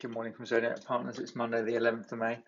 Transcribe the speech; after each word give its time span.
Good 0.00 0.12
morning 0.12 0.32
from 0.32 0.46
Zodiac 0.46 0.82
Partners. 0.82 1.18
It's 1.18 1.36
Monday, 1.36 1.60
the 1.60 1.74
11th 1.74 2.12
of 2.12 2.20
May. 2.20 2.38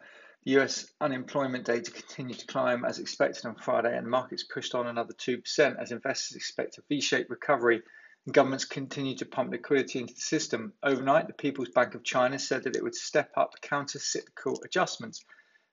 The 0.46 0.58
US 0.58 0.90
unemployment 1.02 1.66
data 1.66 1.90
continued 1.90 2.38
to 2.38 2.46
climb 2.46 2.82
as 2.82 2.98
expected 2.98 3.44
on 3.44 3.56
Friday, 3.56 3.94
and 3.94 4.06
markets 4.06 4.42
pushed 4.42 4.74
on 4.74 4.86
another 4.86 5.12
2% 5.12 5.78
as 5.78 5.92
investors 5.92 6.34
expect 6.34 6.78
a 6.78 6.82
V 6.88 7.02
shaped 7.02 7.28
recovery 7.28 7.82
and 8.24 8.32
governments 8.32 8.64
continue 8.64 9.14
to 9.16 9.26
pump 9.26 9.50
liquidity 9.50 9.98
into 9.98 10.14
the 10.14 10.20
system. 10.22 10.72
Overnight, 10.82 11.26
the 11.26 11.34
People's 11.34 11.68
Bank 11.68 11.94
of 11.94 12.02
China 12.02 12.38
said 12.38 12.62
that 12.64 12.74
it 12.74 12.82
would 12.82 12.94
step 12.94 13.30
up 13.36 13.52
counter 13.60 13.98
cyclical 13.98 14.62
adjustments. 14.64 15.22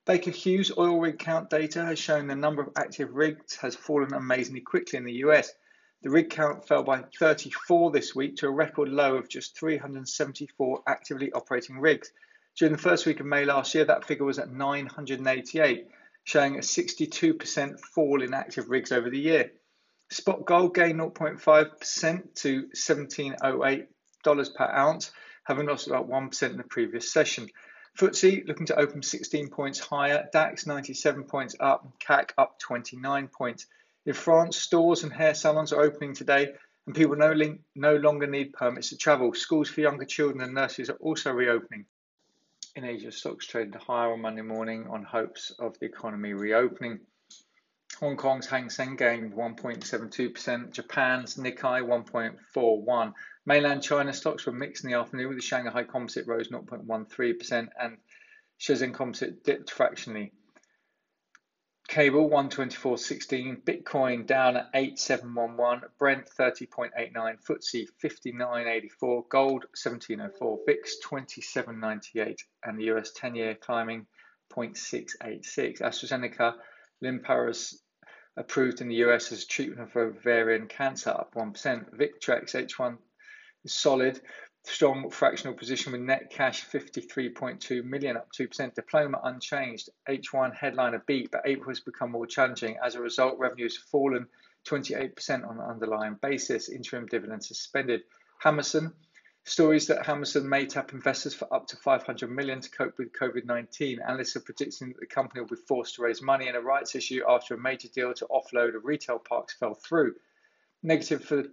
Baker 0.05 0.31
Hughes 0.31 0.73
oil 0.77 0.99
rig 0.99 1.17
count 1.17 1.49
data 1.49 1.85
has 1.85 1.97
shown 1.97 2.27
the 2.27 2.35
number 2.35 2.61
of 2.61 2.73
active 2.75 3.13
rigs 3.13 3.55
has 3.55 3.73
fallen 3.73 4.13
amazingly 4.13 4.59
quickly 4.59 4.97
in 4.97 5.05
the 5.05 5.23
US. 5.23 5.53
The 6.01 6.09
rig 6.09 6.29
count 6.29 6.65
fell 6.65 6.83
by 6.83 7.03
34 7.19 7.91
this 7.91 8.15
week 8.15 8.37
to 8.37 8.47
a 8.47 8.51
record 8.51 8.87
low 8.87 9.15
of 9.15 9.27
just 9.27 9.57
374 9.57 10.83
actively 10.87 11.29
operating 11.33 11.79
rigs. 11.79 12.13
During 12.55 12.71
the 12.71 12.81
first 12.81 13.05
week 13.05 13.19
of 13.19 13.25
May 13.25 13.43
last 13.43 13.75
year, 13.75 13.83
that 13.83 14.05
figure 14.05 14.25
was 14.25 14.39
at 14.39 14.49
988, 14.49 15.87
showing 16.23 16.55
a 16.55 16.59
62% 16.59 17.79
fall 17.81 18.21
in 18.21 18.33
active 18.33 18.69
rigs 18.69 18.93
over 18.93 19.09
the 19.09 19.19
year. 19.19 19.51
Spot 20.09 20.45
gold 20.45 20.73
gained 20.73 21.01
0.5% 21.01 22.35
to 22.35 22.67
$1708 22.69 24.55
per 24.55 24.65
ounce, 24.65 25.11
having 25.43 25.67
lost 25.67 25.87
about 25.87 26.09
1% 26.09 26.49
in 26.49 26.57
the 26.57 26.63
previous 26.63 27.11
session. 27.11 27.49
FTSE 27.97 28.47
looking 28.47 28.67
to 28.67 28.79
open 28.79 29.03
16 29.03 29.49
points 29.49 29.79
higher, 29.79 30.29
DAX 30.31 30.65
97 30.65 31.25
points 31.25 31.55
up, 31.59 31.91
CAC 31.99 32.31
up 32.37 32.57
29 32.59 33.27
points. 33.27 33.67
In 34.05 34.13
France, 34.13 34.57
stores 34.57 35.03
and 35.03 35.11
hair 35.11 35.33
salons 35.33 35.73
are 35.73 35.81
opening 35.81 36.13
today, 36.13 36.55
and 36.85 36.95
people 36.95 37.15
no, 37.15 37.33
no 37.75 37.95
longer 37.95 38.27
need 38.27 38.53
permits 38.53 38.89
to 38.89 38.97
travel. 38.97 39.33
Schools 39.33 39.69
for 39.69 39.81
younger 39.81 40.05
children 40.05 40.41
and 40.41 40.53
nurses 40.53 40.89
are 40.89 40.97
also 40.97 41.31
reopening. 41.31 41.85
In 42.75 42.85
Asia, 42.85 43.11
stocks 43.11 43.45
traded 43.45 43.75
higher 43.75 44.13
on 44.13 44.21
Monday 44.21 44.41
morning 44.41 44.87
on 44.87 45.03
hopes 45.03 45.51
of 45.59 45.77
the 45.79 45.85
economy 45.85 46.33
reopening. 46.33 47.01
Hong 47.99 48.15
Kong's 48.15 48.47
Hang 48.47 48.69
Seng 48.69 48.95
gained 48.95 49.33
1.72%, 49.33 50.71
Japan's 50.71 51.35
Nikkei 51.35 51.81
1.41. 51.81 53.13
Mainland 53.45 53.83
China 53.83 54.13
stocks 54.13 54.45
were 54.45 54.53
mixed 54.53 54.85
in 54.85 54.91
the 54.91 54.97
afternoon 54.97 55.27
with 55.27 55.37
the 55.37 55.43
Shanghai 55.43 55.83
Composite 55.83 56.25
rose 56.25 56.47
0.13% 56.47 57.67
and 57.77 57.97
Shenzhen 58.59 58.93
Composite 58.93 59.43
dipped 59.43 59.71
fractionally. 59.71 60.31
Cable 61.89 62.29
124.16, 62.29 63.63
Bitcoin 63.63 64.27
down 64.27 64.57
at 64.57 64.69
8711, 64.75 65.89
Brent 65.97 66.29
30.89, 66.39 66.91
FTSE 67.43 67.87
59.84, 68.03 69.27
Gold 69.27 69.65
1704, 69.73 70.59
VIX 70.67 70.95
27.98, 71.03 72.35
and 72.63 72.77
the 72.77 72.91
US 72.91 73.11
10 73.13 73.33
year 73.33 73.55
climbing 73.55 74.05
0.686. 74.53 75.81
AstraZeneca, 75.81 76.53
Lynparza 77.03 77.73
approved 78.37 78.81
in 78.81 78.87
the 78.87 79.01
US 79.07 79.31
as 79.31 79.45
treatment 79.45 79.91
for 79.91 80.03
ovarian 80.03 80.67
cancer 80.67 81.09
up 81.09 81.33
1%. 81.33 81.53
Victrex 81.97 82.53
H1 82.53 82.99
is 83.65 83.73
solid 83.73 84.21
strong 84.63 85.09
fractional 85.09 85.55
position 85.55 85.91
with 85.91 86.01
net 86.01 86.29
cash 86.29 86.65
53.2 86.65 87.83
million 87.83 88.17
up 88.17 88.29
2% 88.31 88.75
diploma 88.75 89.19
unchanged. 89.23 89.89
H1 90.07 90.55
headliner 90.55 91.03
beat 91.07 91.31
but 91.31 91.41
april 91.45 91.69
has 91.69 91.79
become 91.79 92.11
more 92.11 92.27
challenging. 92.27 92.77
As 92.83 92.95
a 92.95 93.01
result 93.01 93.39
revenue 93.39 93.65
has 93.65 93.77
fallen 93.77 94.27
28% 94.67 95.47
on 95.47 95.57
an 95.57 95.65
underlying 95.65 96.17
basis. 96.21 96.69
Interim 96.69 97.07
dividend 97.07 97.43
suspended. 97.43 98.01
Hammerson. 98.43 98.93
Stories 99.45 99.87
that 99.87 100.05
Hammerson 100.05 100.47
may 100.47 100.65
tap 100.65 100.93
investors 100.93 101.33
for 101.33 101.51
up 101.51 101.65
to 101.67 101.77
500 101.77 102.29
million 102.29 102.59
to 102.61 102.69
cope 102.69 102.97
with 102.99 103.13
covid-19 103.13 103.97
analysts 104.05 104.35
are 104.35 104.41
predicting 104.41 104.89
that 104.89 104.99
the 104.99 105.07
company 105.07 105.41
will 105.41 105.47
be 105.47 105.55
forced 105.67 105.95
to 105.95 106.03
raise 106.03 106.21
money 106.21 106.47
in 106.47 106.55
a 106.55 106.61
rights 106.61 106.93
issue 106.93 107.21
after 107.27 107.55
a 107.55 107.57
major 107.57 107.87
deal 107.87 108.13
to 108.13 108.27
offload 108.27 108.75
of 108.75 108.85
retail 108.85 109.17
parks 109.17 109.55
fell 109.55 109.73
through. 109.73 110.13
Negative 110.83 111.23
for 111.23 111.45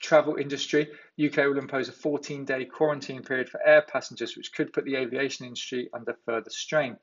travel 0.00 0.36
industry, 0.36 0.90
UK 1.22 1.36
will 1.36 1.58
impose 1.58 1.88
a 1.88 1.92
14 1.92 2.44
day 2.44 2.64
quarantine 2.64 3.22
period 3.22 3.48
for 3.48 3.60
air 3.64 3.82
passengers, 3.82 4.36
which 4.36 4.52
could 4.52 4.72
put 4.72 4.84
the 4.84 4.96
aviation 4.96 5.46
industry 5.46 5.88
under 5.94 6.16
further 6.24 6.50
strain. 6.50 6.96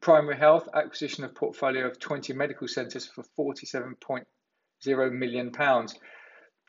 Primary 0.00 0.36
health 0.36 0.68
acquisition 0.74 1.24
of 1.24 1.34
portfolio 1.34 1.86
of 1.86 1.98
20 1.98 2.32
medical 2.32 2.68
centres 2.68 3.06
for 3.06 3.24
47.0 3.38 5.12
million 5.12 5.50
pounds. 5.52 5.98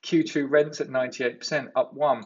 Q2 0.05 0.49
rents 0.49 0.81
at 0.81 0.87
98%, 0.87 1.69
up 1.75 1.93
one. 1.93 2.23